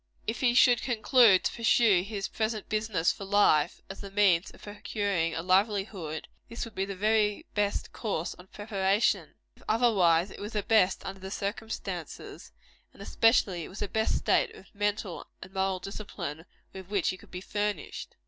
[0.25, 4.63] If he should conclude to pursue his present business for life, as the means of
[4.63, 10.39] procuring a livelihood, this would be the very best course of preparation: if otherwise, it
[10.39, 12.51] was the best under the circumstances;
[12.93, 17.17] and especially was it the best state of mental and moral discipline with which he
[17.17, 18.15] could be furnished.